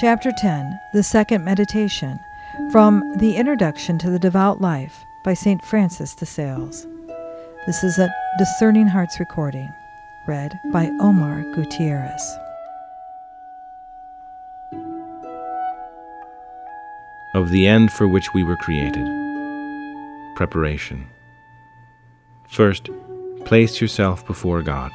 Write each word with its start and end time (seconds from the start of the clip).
Chapter 0.00 0.30
10 0.30 0.78
The 0.92 1.02
Second 1.02 1.44
Meditation 1.44 2.20
from 2.70 3.02
The 3.16 3.34
Introduction 3.34 3.98
to 3.98 4.10
the 4.10 4.18
Devout 4.20 4.60
Life 4.60 5.04
by 5.24 5.34
St. 5.34 5.60
Francis 5.64 6.14
de 6.14 6.24
Sales. 6.24 6.86
This 7.66 7.82
is 7.82 7.98
a 7.98 8.08
Discerning 8.38 8.86
Hearts 8.86 9.18
recording, 9.18 9.68
read 10.28 10.52
by 10.66 10.88
Omar 11.00 11.42
Gutierrez. 11.52 12.22
Of 17.34 17.50
the 17.50 17.66
end 17.66 17.90
for 17.90 18.06
which 18.06 18.32
we 18.32 18.44
were 18.44 18.56
created. 18.56 19.04
Preparation. 20.36 21.08
First, 22.46 22.88
place 23.44 23.80
yourself 23.80 24.24
before 24.24 24.62
God. 24.62 24.92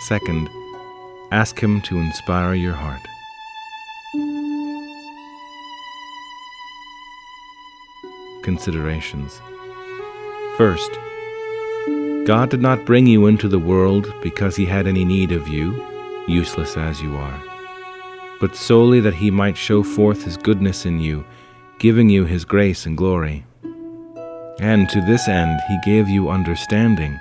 Second, 0.00 0.48
ask 1.30 1.62
Him 1.62 1.82
to 1.82 1.98
inspire 1.98 2.54
your 2.54 2.72
heart. 2.72 3.06
Considerations. 8.42 9.42
First, 10.56 10.90
God 12.26 12.48
did 12.48 12.62
not 12.62 12.86
bring 12.86 13.06
you 13.06 13.26
into 13.26 13.46
the 13.46 13.58
world 13.58 14.12
because 14.22 14.56
He 14.56 14.64
had 14.64 14.86
any 14.86 15.04
need 15.04 15.32
of 15.32 15.48
you, 15.48 15.84
useless 16.26 16.78
as 16.78 17.02
you 17.02 17.14
are, 17.16 17.42
but 18.40 18.56
solely 18.56 19.00
that 19.00 19.14
He 19.14 19.30
might 19.30 19.56
show 19.58 19.82
forth 19.82 20.24
His 20.24 20.38
goodness 20.38 20.86
in 20.86 20.98
you, 20.98 21.26
giving 21.78 22.08
you 22.08 22.24
His 22.24 22.46
grace 22.46 22.86
and 22.86 22.96
glory. 22.96 23.44
And 24.60 24.88
to 24.88 25.02
this 25.02 25.28
end 25.28 25.60
He 25.68 25.78
gave 25.84 26.08
you 26.08 26.30
understanding, 26.30 27.20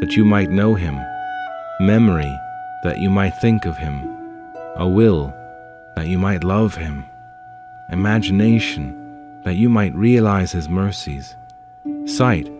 that 0.00 0.16
you 0.16 0.24
might 0.24 0.50
know 0.50 0.74
Him 0.74 0.98
memory 1.80 2.40
that 2.82 2.98
you 3.00 3.10
might 3.10 3.36
think 3.40 3.66
of 3.66 3.76
him, 3.76 3.94
a 4.76 4.88
will 4.88 5.34
that 5.94 6.06
you 6.06 6.18
might 6.18 6.42
love 6.42 6.74
him, 6.74 7.04
imagination 7.90 8.94
that 9.44 9.56
you 9.56 9.68
might 9.68 9.94
realize 9.94 10.52
his 10.52 10.68
mercies, 10.68 11.34
sight 12.06 12.50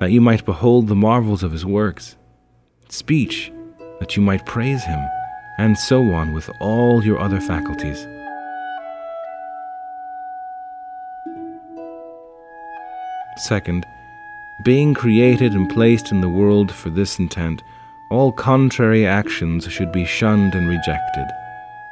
that 0.00 0.10
you 0.10 0.20
might 0.20 0.44
behold 0.44 0.88
the 0.88 0.96
marvels 0.96 1.42
of 1.42 1.52
his 1.52 1.64
works, 1.64 2.16
speech 2.88 3.52
that 4.00 4.16
you 4.16 4.22
might 4.22 4.44
praise 4.46 4.84
him, 4.84 5.08
and 5.58 5.78
so 5.78 6.02
on 6.12 6.34
with 6.34 6.50
all 6.60 7.04
your 7.04 7.20
other 7.20 7.40
faculties. 7.40 8.06
Second, 13.36 13.86
being 14.64 14.92
created 14.92 15.52
and 15.52 15.70
placed 15.70 16.10
in 16.10 16.20
the 16.20 16.28
world 16.28 16.72
for 16.72 16.90
this 16.90 17.18
intent, 17.18 17.62
all 18.10 18.30
contrary 18.30 19.06
actions 19.06 19.70
should 19.70 19.90
be 19.90 20.04
shunned 20.04 20.54
and 20.54 20.68
rejected, 20.68 21.26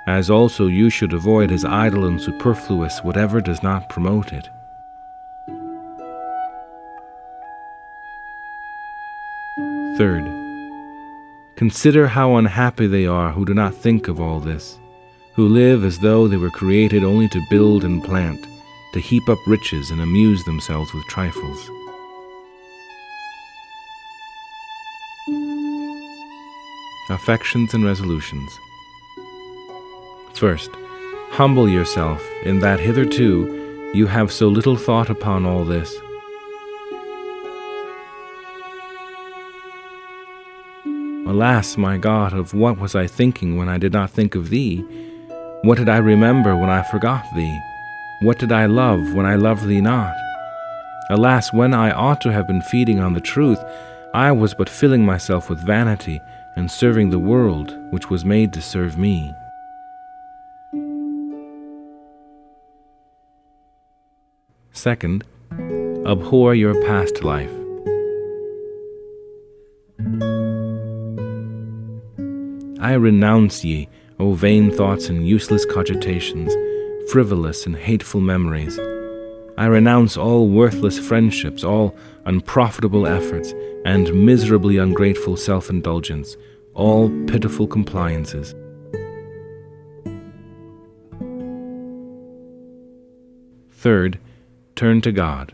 as 0.06 0.30
also 0.30 0.66
you 0.66 0.88
should 0.88 1.12
avoid 1.12 1.50
as 1.50 1.64
idle 1.64 2.06
and 2.06 2.20
superfluous 2.20 3.00
whatever 3.02 3.40
does 3.40 3.62
not 3.62 3.88
promote 3.88 4.32
it. 4.32 4.48
Third, 9.98 10.24
consider 11.56 12.08
how 12.08 12.36
unhappy 12.36 12.86
they 12.86 13.06
are 13.06 13.32
who 13.32 13.44
do 13.44 13.54
not 13.54 13.74
think 13.74 14.08
of 14.08 14.20
all 14.20 14.40
this, 14.40 14.78
who 15.34 15.48
live 15.48 15.84
as 15.84 15.98
though 15.98 16.28
they 16.28 16.36
were 16.36 16.50
created 16.50 17.02
only 17.02 17.28
to 17.28 17.46
build 17.50 17.84
and 17.84 18.02
plant, 18.04 18.44
to 18.92 19.00
heap 19.00 19.28
up 19.28 19.38
riches 19.46 19.90
and 19.90 20.00
amuse 20.00 20.44
themselves 20.44 20.92
with 20.94 21.04
trifles. 21.06 21.70
Affections, 27.10 27.74
and 27.74 27.84
resolutions. 27.84 28.50
First, 30.34 30.70
humble 31.30 31.68
yourself 31.68 32.22
in 32.44 32.60
that 32.60 32.80
hitherto 32.80 33.90
you 33.94 34.06
have 34.06 34.32
so 34.32 34.48
little 34.48 34.76
thought 34.76 35.10
upon 35.10 35.46
all 35.46 35.64
this. 35.64 35.94
Alas, 41.26 41.76
my 41.76 41.96
God, 41.96 42.32
of 42.32 42.54
what 42.54 42.78
was 42.78 42.94
I 42.94 43.06
thinking 43.06 43.56
when 43.56 43.68
I 43.68 43.78
did 43.78 43.92
not 43.92 44.10
think 44.10 44.34
of 44.34 44.50
Thee? 44.50 44.84
What 45.62 45.78
did 45.78 45.88
I 45.88 45.98
remember 45.98 46.56
when 46.56 46.70
I 46.70 46.82
forgot 46.82 47.24
Thee? 47.34 47.60
What 48.20 48.38
did 48.38 48.52
I 48.52 48.66
love 48.66 49.14
when 49.14 49.26
I 49.26 49.36
loved 49.36 49.66
Thee 49.66 49.80
not? 49.80 50.14
Alas, 51.10 51.52
when 51.52 51.74
I 51.74 51.90
ought 51.90 52.20
to 52.22 52.32
have 52.32 52.46
been 52.46 52.62
feeding 52.62 52.98
on 52.98 53.12
the 53.12 53.20
truth, 53.20 53.58
I 54.14 54.32
was 54.32 54.54
but 54.54 54.68
filling 54.68 55.04
myself 55.04 55.50
with 55.50 55.66
vanity 55.66 56.20
and 56.56 56.70
serving 56.70 57.10
the 57.10 57.18
world 57.18 57.76
which 57.90 58.10
was 58.10 58.24
made 58.24 58.52
to 58.52 58.62
serve 58.62 58.98
me. 58.98 59.32
Second, 64.72 65.24
abhor 66.06 66.54
your 66.54 66.74
past 66.84 67.22
life. 67.22 67.50
I 72.80 72.92
renounce 72.92 73.64
ye, 73.64 73.88
O 74.20 74.34
vain 74.34 74.70
thoughts 74.70 75.08
and 75.08 75.26
useless 75.26 75.64
cogitations, 75.64 76.52
frivolous 77.10 77.66
and 77.66 77.76
hateful 77.76 78.20
memories. 78.20 78.78
I 79.56 79.66
renounce 79.66 80.16
all 80.16 80.48
worthless 80.48 80.98
friendships, 80.98 81.62
all 81.62 81.94
unprofitable 82.24 83.06
efforts, 83.06 83.54
and 83.84 84.12
miserably 84.26 84.78
ungrateful 84.78 85.36
self 85.36 85.70
indulgence, 85.70 86.36
all 86.74 87.08
pitiful 87.26 87.68
compliances. 87.68 88.54
Third, 93.70 94.18
turn 94.74 95.00
to 95.02 95.12
God. 95.12 95.52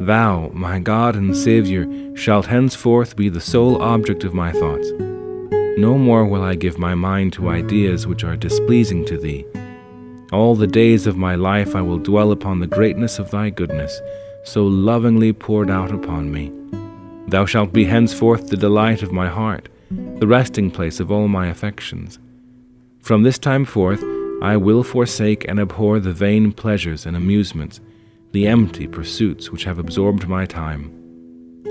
Thou, 0.00 0.50
my 0.54 0.78
God 0.78 1.16
and 1.16 1.36
Saviour, 1.36 2.16
shalt 2.16 2.46
henceforth 2.46 3.16
be 3.16 3.28
the 3.28 3.40
sole 3.40 3.82
object 3.82 4.22
of 4.22 4.34
my 4.34 4.52
thoughts. 4.52 4.88
No 5.78 5.96
more 5.96 6.24
will 6.26 6.42
I 6.42 6.56
give 6.56 6.76
my 6.76 6.96
mind 6.96 7.32
to 7.34 7.50
ideas 7.50 8.04
which 8.04 8.24
are 8.24 8.34
displeasing 8.34 9.04
to 9.04 9.16
Thee. 9.16 9.46
All 10.32 10.56
the 10.56 10.66
days 10.66 11.06
of 11.06 11.16
my 11.16 11.36
life 11.36 11.76
I 11.76 11.82
will 11.82 11.98
dwell 11.98 12.32
upon 12.32 12.58
the 12.58 12.66
greatness 12.66 13.20
of 13.20 13.30
Thy 13.30 13.50
goodness, 13.50 14.00
so 14.42 14.66
lovingly 14.66 15.32
poured 15.32 15.70
out 15.70 15.92
upon 15.92 16.32
me. 16.32 16.52
Thou 17.28 17.46
shalt 17.46 17.72
be 17.72 17.84
henceforth 17.84 18.48
the 18.48 18.56
delight 18.56 19.04
of 19.04 19.12
my 19.12 19.28
heart, 19.28 19.68
the 20.16 20.26
resting 20.26 20.72
place 20.72 20.98
of 20.98 21.12
all 21.12 21.28
my 21.28 21.46
affections. 21.46 22.18
From 23.00 23.22
this 23.22 23.38
time 23.38 23.64
forth 23.64 24.02
I 24.42 24.56
will 24.56 24.82
forsake 24.82 25.48
and 25.48 25.60
abhor 25.60 26.00
the 26.00 26.12
vain 26.12 26.50
pleasures 26.50 27.06
and 27.06 27.16
amusements, 27.16 27.80
the 28.32 28.48
empty 28.48 28.88
pursuits 28.88 29.52
which 29.52 29.62
have 29.62 29.78
absorbed 29.78 30.26
my 30.26 30.44
time. 30.44 30.97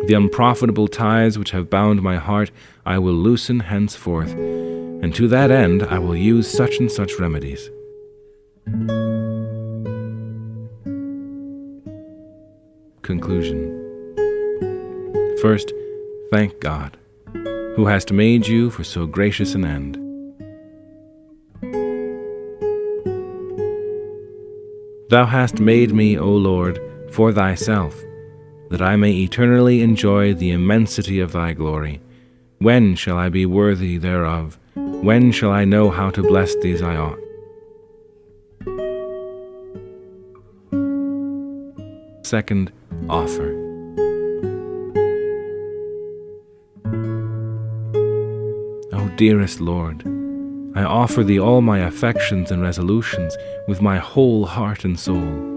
The 0.06 0.13
unprofitable 0.13 0.88
ties 0.88 1.38
which 1.38 1.52
have 1.52 1.69
bound 1.69 2.02
my 2.02 2.16
heart 2.16 2.52
I 2.85 3.00
will 3.00 3.13
loosen 3.13 3.59
henceforth, 3.59 4.31
and 4.31 5.13
to 5.16 5.28
that 5.28 5.52
end 5.52 5.84
I 5.84 6.00
will 6.00 6.16
use 6.16 6.50
such 6.50 6.80
and 6.80 6.90
such 6.90 7.19
remedies. 7.19 7.69
Conclusion 13.02 13.74
First, 15.41 15.74
thank 16.31 16.59
God, 16.59 16.97
who 17.75 17.86
hast 17.86 18.13
made 18.13 18.47
you 18.47 18.69
for 18.69 18.84
so 18.84 19.06
gracious 19.06 19.56
an 19.56 19.66
end. 19.66 19.97
Thou 25.10 25.25
hast 25.25 25.60
made 25.60 25.94
me, 25.94 26.18
O 26.18 26.30
Lord, 26.30 26.80
for 27.12 27.31
thyself 27.31 28.04
that 28.69 28.81
I 28.81 28.96
may 28.96 29.14
eternally 29.14 29.81
enjoy 29.81 30.34
the 30.34 30.52
immensity 30.52 31.19
of 31.19 31.31
thy 31.31 31.54
glory. 31.54 32.02
When 32.60 32.96
shall 32.96 33.18
I 33.18 33.30
be 33.30 33.46
worthy 33.46 33.98
thereof? 33.98 34.58
When 34.75 35.31
shall 35.31 35.52
I 35.52 35.64
know 35.64 35.90
how 35.90 36.10
to 36.12 36.24
bless 36.24 36.56
these 36.58 36.81
I 36.81 36.96
ought? 36.96 37.19
Second, 42.25 42.72
offer. 43.10 43.54
O 48.92 49.10
dearest 49.16 49.62
Lord, 49.62 50.04
I 50.75 50.84
offer 50.84 51.24
thee 51.24 51.40
all 51.40 51.62
my 51.62 51.80
affections 51.80 52.52
and 52.52 52.62
resolutions 52.62 53.38
with 53.68 53.81
my 53.81 53.98
whole 53.98 54.46
heart 54.46 54.84
and 54.84 55.00
soul. 55.00 55.56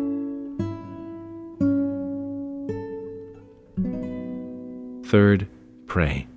Third, 5.11 5.49
pray. 5.89 6.29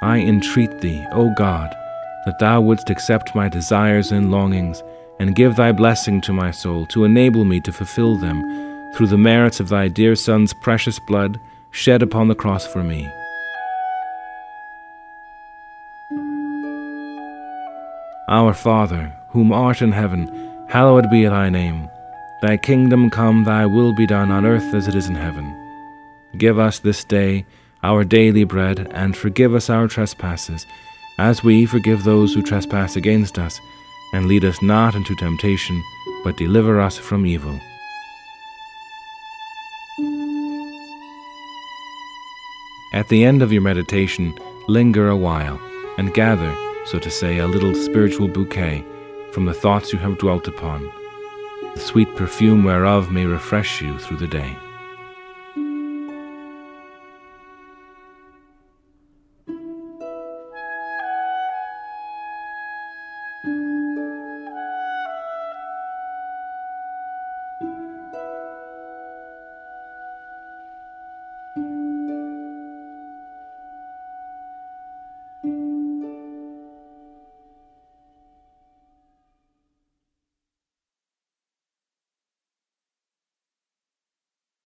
I 0.00 0.18
entreat 0.18 0.80
thee, 0.80 1.04
O 1.10 1.34
God, 1.36 1.74
that 2.24 2.38
thou 2.38 2.60
wouldst 2.60 2.90
accept 2.90 3.34
my 3.34 3.48
desires 3.48 4.12
and 4.12 4.30
longings, 4.30 4.84
and 5.18 5.34
give 5.34 5.56
thy 5.56 5.72
blessing 5.72 6.20
to 6.20 6.32
my 6.32 6.52
soul 6.52 6.86
to 6.86 7.04
enable 7.04 7.44
me 7.44 7.58
to 7.62 7.72
fulfill 7.72 8.14
them 8.14 8.40
through 8.94 9.08
the 9.08 9.18
merits 9.18 9.58
of 9.58 9.68
thy 9.68 9.88
dear 9.88 10.14
Son's 10.14 10.54
precious 10.62 11.00
blood 11.08 11.40
shed 11.72 12.04
upon 12.04 12.28
the 12.28 12.36
cross 12.36 12.64
for 12.64 12.84
me. 12.84 13.10
Our 18.28 18.54
Father, 18.54 19.12
whom 19.30 19.50
art 19.50 19.82
in 19.82 19.90
heaven, 19.90 20.28
hallowed 20.68 21.10
be 21.10 21.24
thy 21.24 21.50
name. 21.50 21.88
Thy 22.42 22.56
kingdom 22.56 23.08
come, 23.08 23.44
thy 23.44 23.66
will 23.66 23.94
be 23.94 24.04
done 24.04 24.32
on 24.32 24.44
earth 24.44 24.74
as 24.74 24.88
it 24.88 24.96
is 24.96 25.08
in 25.08 25.14
heaven. 25.14 25.56
Give 26.36 26.58
us 26.58 26.80
this 26.80 27.04
day 27.04 27.46
our 27.84 28.02
daily 28.02 28.42
bread, 28.42 28.88
and 28.90 29.16
forgive 29.16 29.54
us 29.54 29.70
our 29.70 29.86
trespasses, 29.86 30.66
as 31.18 31.44
we 31.44 31.66
forgive 31.66 32.02
those 32.02 32.34
who 32.34 32.42
trespass 32.42 32.96
against 32.96 33.38
us. 33.38 33.60
And 34.12 34.26
lead 34.26 34.44
us 34.44 34.60
not 34.60 34.96
into 34.96 35.14
temptation, 35.14 35.80
but 36.24 36.36
deliver 36.36 36.80
us 36.80 36.98
from 36.98 37.26
evil. 37.26 37.58
At 42.92 43.08
the 43.08 43.24
end 43.24 43.40
of 43.40 43.52
your 43.52 43.62
meditation, 43.62 44.34
linger 44.66 45.08
a 45.08 45.16
while, 45.16 45.60
and 45.96 46.12
gather, 46.12 46.52
so 46.86 46.98
to 46.98 47.10
say, 47.10 47.38
a 47.38 47.46
little 47.46 47.74
spiritual 47.74 48.26
bouquet 48.26 48.84
from 49.32 49.46
the 49.46 49.54
thoughts 49.54 49.92
you 49.92 49.98
have 50.00 50.18
dwelt 50.18 50.46
upon, 50.46 50.92
the 51.74 51.80
sweet 51.80 52.14
perfume 52.16 52.64
whereof 52.64 53.10
may 53.10 53.26
refresh 53.26 53.80
you 53.80 53.98
through 53.98 54.18
the 54.18 54.26
day. 54.26 54.56